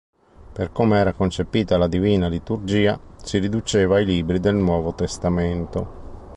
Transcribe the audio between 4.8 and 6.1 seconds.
Testamento.